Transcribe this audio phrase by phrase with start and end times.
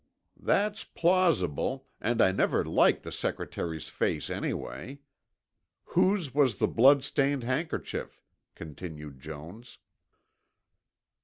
[0.39, 5.01] "That's plausible, and I never liked the secretary's face, anyway.
[5.89, 8.19] Whose was the blood stained handkerchief?"
[8.55, 9.77] continued Jones.